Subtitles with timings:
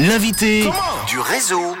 [0.00, 0.64] L'invité
[1.06, 1.76] du réseau.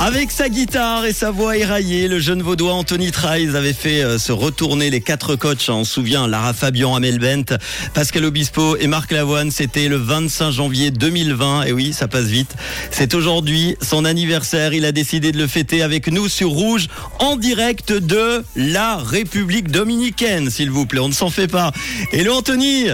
[0.00, 4.18] Avec sa guitare et sa voix éraillée, le jeune vaudois Anthony Trice avait fait euh,
[4.18, 5.68] se retourner les quatre coachs.
[5.68, 7.58] On se souvient, Lara Fabian, Amel Bent,
[7.92, 9.50] Pascal Obispo et Marc Lavoine.
[9.50, 11.64] C'était le 25 janvier 2020.
[11.64, 12.56] Et oui, ça passe vite.
[12.90, 14.72] C'est aujourd'hui son anniversaire.
[14.72, 16.88] Il a décidé de le fêter avec nous sur Rouge
[17.18, 21.00] en direct de la République dominicaine, s'il vous plaît.
[21.00, 21.70] On ne s'en fait pas.
[22.12, 22.86] Hello Anthony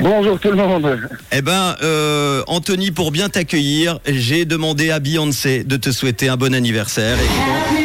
[0.00, 0.98] Bonjour tout le monde.
[1.32, 6.36] Eh ben, euh, Anthony, pour bien t'accueillir, j'ai demandé à Beyoncé de te souhaiter un
[6.36, 7.18] bon anniversaire.
[7.18, 7.80] Et,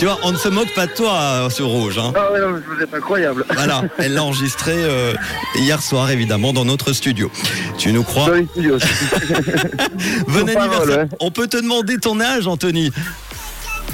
[0.00, 1.98] tu vois, on ne se moque pas de toi euh, sur Rouge.
[1.98, 2.14] Hein.
[2.16, 3.44] Ah ouais, non, mais vous êtes incroyable.
[3.54, 5.12] Voilà, elle l'a enregistré euh,
[5.56, 7.30] hier soir, évidemment, dans notre studio.
[7.76, 8.28] Tu nous crois?
[8.28, 8.78] Dans les studios.
[10.28, 10.98] Bon anniversaire.
[11.00, 11.08] ouais.
[11.20, 12.90] On peut te demander ton âge, Anthony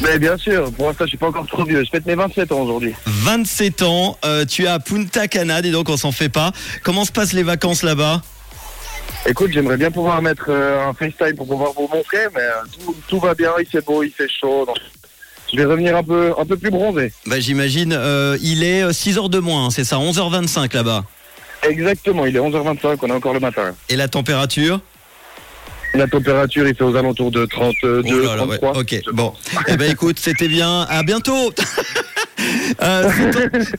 [0.01, 1.83] Mais bien sûr, pour l'instant, je suis pas encore trop vieux.
[1.85, 2.95] Je fête mes 27 ans aujourd'hui.
[3.07, 6.53] 27 ans, euh, tu es à Punta Cana, et donc on s'en fait pas.
[6.85, 8.23] Comment se passent les vacances là-bas?
[9.29, 12.95] Écoute, j'aimerais bien pouvoir mettre euh, un FaceTime pour pouvoir vous montrer, mais euh, tout,
[13.09, 14.65] tout va bien, il fait beau, il fait chaud.
[14.67, 14.77] donc
[15.53, 17.13] je vais revenir un peu, un peu plus bronzé.
[17.27, 21.05] bah, J'imagine, euh, il est 6 heures de moins, c'est ça, 11h25 là-bas.
[21.63, 23.75] Exactement, il est 11h25, on est encore le matin.
[23.89, 24.81] Et la température?
[25.95, 28.79] La température, il fait aux alentours de 32, Oh là là, ouais, 33.
[28.81, 29.33] Ok, bon.
[29.69, 30.83] Eh ben écoute, c'était bien.
[30.89, 31.53] À bientôt.
[32.83, 33.09] Euh,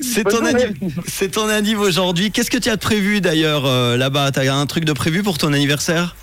[0.02, 2.32] c'est ton- ton, anniv- anniv aujourd'hui.
[2.32, 4.32] Qu'est-ce que tu as de prévu d'ailleurs euh, là-bas?
[4.32, 6.16] T'as un truc de prévu pour ton anniversaire?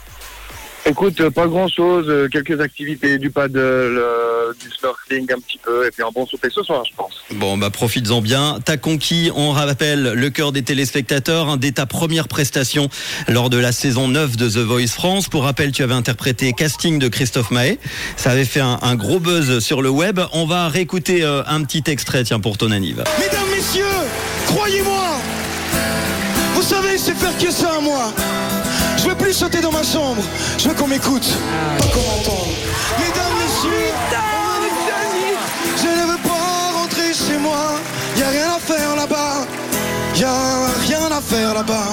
[0.86, 5.86] Écoute, euh, pas grand chose, quelques activités, du paddle, euh, du snorkeling un petit peu,
[5.86, 7.24] et puis un bon souper ce soir, je pense.
[7.30, 8.58] Bon, bah profites-en bien.
[8.62, 12.88] T'as conquis, on rappelle, le cœur des téléspectateurs hein, dès ta première prestation
[13.28, 15.28] lors de la saison 9 de The Voice France.
[15.28, 17.78] Pour rappel, tu avais interprété Casting de Christophe Mahé.
[18.16, 20.20] Ça avait fait un, un gros buzz sur le web.
[20.34, 23.02] On va réécouter euh, un petit extrait, tiens, pour ton anniv.
[23.18, 23.84] Mesdames, messieurs,
[24.46, 25.16] croyez-moi,
[26.54, 28.12] vous savez, c'est faire que ça, moi.
[29.04, 30.22] Je veux plus sauter dans ma chambre,
[30.56, 31.28] je veux qu'on m'écoute,
[31.78, 32.54] pas qu'on m'entende.
[32.98, 33.92] Mesdames, messieurs,
[35.76, 37.74] je ne veux pas rentrer chez moi.
[38.16, 39.46] Y a rien à faire là-bas,
[40.16, 41.90] y a rien à faire là-bas.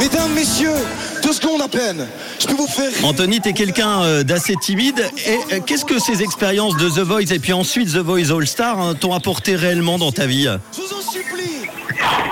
[0.00, 0.74] Mesdames, messieurs,
[1.32, 2.06] deux secondes à peine,
[2.40, 2.90] je peux vous faire.
[3.04, 5.00] Anthony, t'es quelqu'un euh, d'assez timide.
[5.26, 8.46] Et euh, qu'est-ce que ces expériences de The Voice et puis ensuite The Voice All
[8.46, 10.46] Star hein, t'ont apporté réellement dans ta vie?
[10.76, 11.70] Je vous en supplie.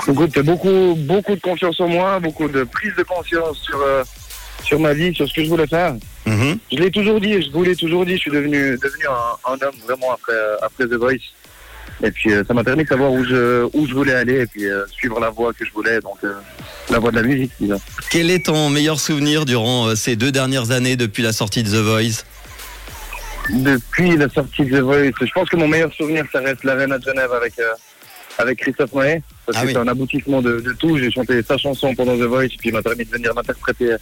[0.07, 4.05] Écoute, beaucoup, beaucoup de confiance en moi, beaucoup de prise de conscience sur, euh,
[4.65, 5.95] sur ma vie, sur ce que je voulais faire.
[6.27, 6.59] Mhm.
[6.71, 9.67] Je l'ai toujours dit, je vous l'ai toujours dit, je suis devenu, devenu un, un
[9.67, 11.33] homme vraiment après, après The Voice.
[12.03, 14.47] Et puis euh, ça m'a permis de savoir où je, où je voulais aller et
[14.47, 16.33] puis euh, suivre la voie que je voulais, donc euh,
[16.91, 17.53] la voie de la musique.
[17.61, 17.81] disons.
[18.11, 21.83] Quel est ton meilleur souvenir durant ces deux dernières années depuis la sortie de The
[21.85, 22.25] Voice?
[23.51, 26.93] Depuis la sortie de The Voice, je pense que mon meilleur souvenir, ça reste l'arène
[26.93, 27.55] à Genève avec,
[28.39, 29.23] avec Christophe Moët.
[29.45, 29.73] Parce Ah que oui.
[29.75, 30.97] c'est un aboutissement de, de tout.
[30.99, 33.97] J'ai chanté sa chanson pendant The Voice et puis il m'a permis de venir l'interpréter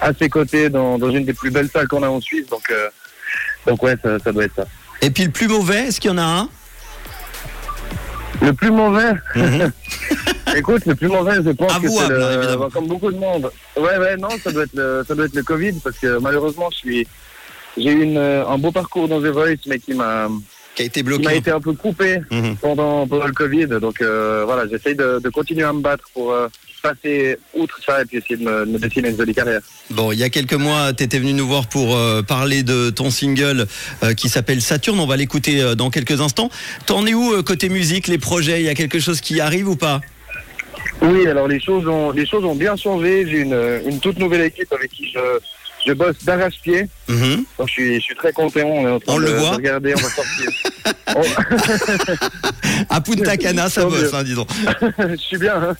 [0.00, 2.46] à ses côtés dans, dans une des plus belles salles qu'on a en Suisse.
[2.50, 2.88] Donc, euh,
[3.66, 4.64] donc ouais, ça, ça doit être ça.
[5.00, 6.48] Et puis le plus mauvais, est-ce qu'il y en a un?
[8.42, 9.72] Le plus mauvais Mhm.
[10.56, 13.50] Écoute, le plus mauvais, je pense que c'est le, hein, comme beaucoup de monde.
[13.76, 16.68] Ouais, ouais, non, ça doit être le, ça doit être le Covid parce que malheureusement,
[16.70, 17.06] je suis,
[17.78, 20.28] j'ai eu une, un beau parcours dans The Voice, mais qui m'a,
[20.74, 22.56] qui a été qui m'a bloqué été un peu coupé Mhm.
[22.56, 23.66] pendant, pendant le Covid.
[23.80, 26.48] Donc euh, voilà, j'essaye de, de continuer à me battre pour euh,
[26.82, 29.60] passer outre ça et puis essayer de me, de dessiner une jolie carrière.
[29.90, 32.90] Bon, il y a quelques mois, tu étais venu nous voir pour euh, parler de
[32.90, 33.66] ton single
[34.16, 34.98] qui s'appelle Saturne.
[34.98, 36.50] On va l'écouter dans quelques instants.
[36.86, 38.60] T'en es où côté musique, les projets?
[38.60, 40.00] Il y a quelque chose qui arrive ou pas?
[41.02, 43.26] Oui, alors les choses ont, les choses ont bien changé.
[43.28, 45.18] J'ai une, une toute nouvelle équipe avec qui je,
[45.86, 46.88] je bosse d'arrache-pied.
[47.08, 47.44] Mhm.
[47.58, 48.60] Donc je suis, je suis très content.
[48.64, 49.50] On, est en train On de, le voit.
[49.50, 50.50] de regarder, on va sortir.
[51.14, 51.22] On-
[52.88, 54.46] À Punta Cana, ça bosse, hein, disons.
[54.98, 55.54] je suis bien.
[55.62, 55.76] hein.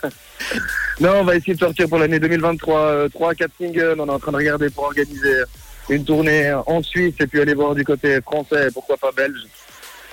[1.00, 3.96] Non, on va essayer de sortir pour l'année 2023 euh, 3 4 singles.
[3.98, 5.42] On est en train de regarder pour organiser
[5.88, 9.40] une tournée en Suisse et puis aller voir du côté français, pourquoi pas belge.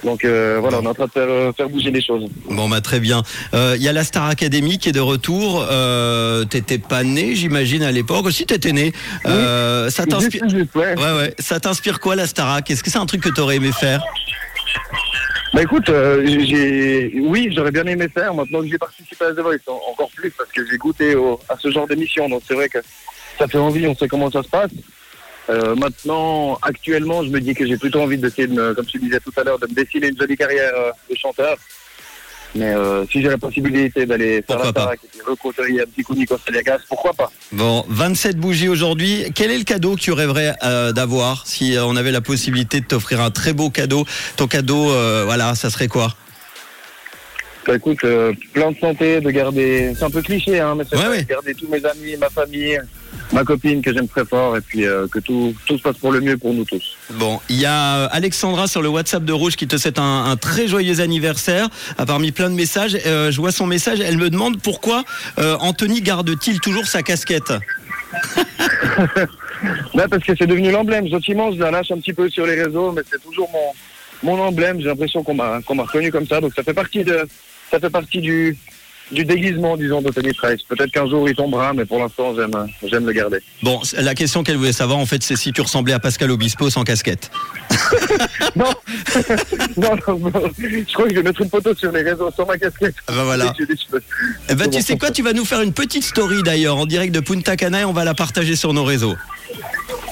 [0.04, 2.26] Donc euh, voilà, on est en train de faire, euh, faire bouger les choses.
[2.50, 3.22] Bon, bah très bien.
[3.54, 5.66] Euh, Il y a la Star Academy qui est de retour.
[5.70, 8.26] Euh, T'étais pas né, j'imagine, à l'époque.
[8.26, 8.94] Aussi, t'étais né.
[9.26, 10.44] Euh, ça t'inspire.
[10.76, 10.96] Ouais.
[10.96, 11.34] Ouais, ouais.
[11.40, 12.70] Ça t'inspire quoi, la Starac?
[12.72, 14.02] Est-ce que c'est un truc que t'aurais aimé faire?
[15.54, 18.34] Bah écoute, euh, j'ai, oui, j'aurais bien aimé faire.
[18.34, 21.40] Maintenant que j'ai participé à The Voice, en- encore plus parce que j'ai goûté au-
[21.50, 22.30] à ce genre d'émission.
[22.30, 22.78] Donc c'est vrai que
[23.40, 23.88] ça fait envie.
[23.88, 24.70] On sait comment ça se passe.
[25.50, 29.00] Euh, maintenant, actuellement, je me dis que j'ai plutôt envie d'essayer de me, comme tu
[29.00, 31.58] disais tout à l'heure, de me dessiner une jolie carrière euh, de chanteur.
[32.56, 36.02] Mais euh, si j'ai la possibilité d'aller faire la pas Starac et recôtoyer un petit
[36.04, 37.32] coup Nikos Aliagas, pourquoi pas?
[37.52, 39.26] Bon, 27 bougies aujourd'hui.
[39.36, 40.56] Quel est le cadeau que tu rêverais
[40.94, 41.46] d'avoir?
[41.46, 44.04] Si on avait la possibilité de t'offrir un très beau cadeau
[44.36, 44.86] Ton cadeau,
[45.26, 46.16] voilà, ça serait quoi?
[47.68, 48.00] Bah écoute,
[48.54, 51.24] plein de santé, de garder, c'est un peu cliché, hein, mais c'est Ouais, vrai, ouais.
[51.24, 52.82] de garder tous mes amis, ma famille,
[53.32, 56.12] ma copine que j'aime très fort, et puis euh, que tout, tout se passe pour
[56.12, 56.98] le mieux pour nous tous.
[57.12, 60.26] Bon, il y a euh, Alexandra sur le WhatsApp de Rouge qui te souhaite un,
[60.26, 61.70] un très joyeux anniversaire.
[61.98, 64.00] A parmi plein de messages, euh, je vois son message.
[64.00, 65.04] Elle me demande pourquoi
[65.38, 67.54] euh, Anthony garde-t-il toujours sa casquette?
[69.94, 71.08] Là, parce que c'est devenu l'emblème.
[71.08, 74.42] Gentiment, je la lâche un petit peu sur les réseaux, mais c'est toujours mon, mon
[74.42, 74.80] emblème.
[74.80, 76.42] J'ai l'impression qu'on m'a, m'a reconnu comme ça.
[76.42, 77.28] Donc ça fait partie de,
[77.70, 78.58] ça fait partie du,
[79.12, 80.62] du déguisement, disons, d'Anthony Price.
[80.68, 83.40] Peut-être qu'un jour il tombera, mais pour l'instant, j'aime, j'aime le garder.
[83.64, 86.70] Bon, la question qu'elle voulait savoir, en fait, c'est si tu ressemblais à Pascal Obispo
[86.70, 87.32] sans casquette.
[88.56, 88.66] Non,
[89.78, 90.50] non, non, non.
[90.58, 92.96] je crois que je vais mettre une photo sur les réseaux, sur ma casquette.
[93.08, 93.54] Ah bah voilà.
[94.50, 97.14] Eh ben, tu sais quoi, tu vas nous faire une petite story d'ailleurs en direct
[97.14, 99.16] de Punta Cana et on va la partager sur nos réseaux.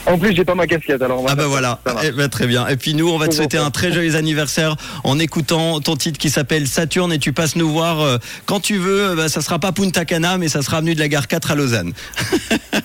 [0.07, 1.80] En plus, j'ai pas ma casquette, alors on va Ah bah voilà.
[2.04, 2.68] Eh ben, très bien.
[2.68, 6.18] Et puis nous, on va te souhaiter un très joyeux anniversaire en écoutant ton titre
[6.18, 9.09] qui s'appelle Saturne et tu passes nous voir euh, quand tu veux.
[9.09, 11.51] Euh, bah, ça sera pas Punta Cana, mais ça sera avenue de la Gare 4
[11.51, 11.94] à Lausanne.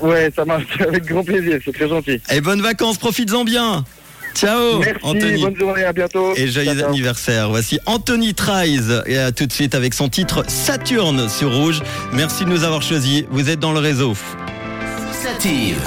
[0.01, 2.21] Ouais, ça marche avec grand plaisir, c'est très gentil.
[2.33, 3.85] Et bonnes vacances, profites-en bien.
[4.35, 5.43] Ciao, Merci, Anthony.
[5.43, 6.33] bonne journée, à bientôt.
[6.35, 7.51] Et joyeux Ciao, anniversaire.
[7.51, 11.83] Voici Anthony Trize et à tout de suite avec son titre Saturne sur Rouge.
[12.13, 13.25] Merci de nous avoir choisis.
[13.31, 14.15] Vous êtes dans le réseau.
[15.25, 15.79] Native.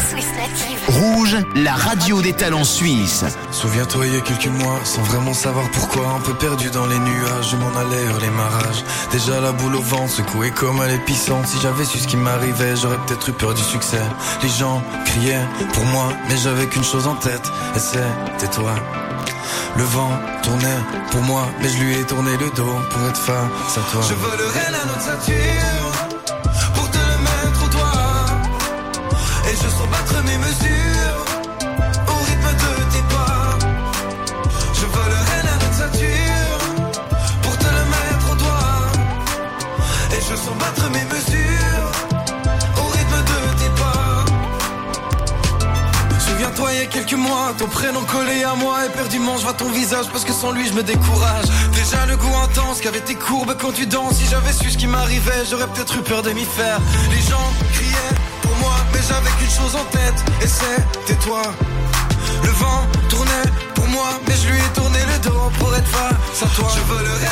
[0.95, 3.25] Rouge, la radio des talents suisses.
[3.51, 6.97] Souviens-toi, il y a quelques mois, sans vraiment savoir pourquoi, un peu perdu dans les
[6.97, 8.85] nuages, je m'en allais hors les marages.
[9.11, 11.49] Déjà la boule au ventre, secouée comme à l'épicentre.
[11.49, 14.01] Si j'avais su ce qui m'arrivait, j'aurais peut-être eu peur du succès.
[14.41, 18.73] Les gens criaient pour moi, mais j'avais qu'une chose en tête, et c'était toi.
[19.75, 20.11] Le vent
[20.43, 20.79] tournait
[21.11, 24.01] pour moi, mais je lui ai tourné le dos pour être face à toi.
[24.07, 25.94] Je volerai la note Saturne
[46.91, 48.85] Quelques mois, ton prénom collé à moi.
[48.85, 51.45] Éperdument, je vois ton visage parce que sans lui, je me décourage.
[51.73, 54.15] Déjà le goût intense qu'avait tes courbes quand tu danses.
[54.15, 56.79] Si j'avais su ce qui m'arrivait, j'aurais peut-être eu peur de m'y faire.
[57.11, 61.41] Les gens criaient pour moi, mais j'avais qu'une chose en tête, et c'était toi.
[62.43, 66.43] Le vent tournait pour moi, mais je lui ai tourné le dos pour être face
[66.43, 66.69] à toi.
[66.75, 67.25] Je volerai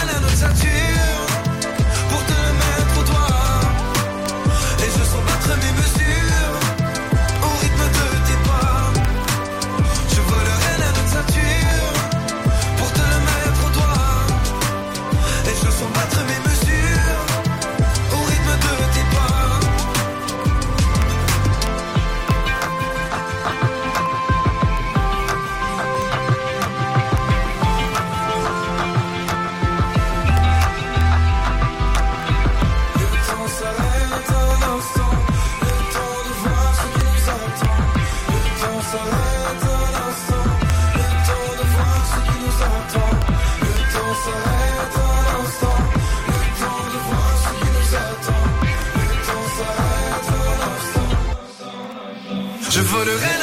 [53.06, 53.43] J'envolerai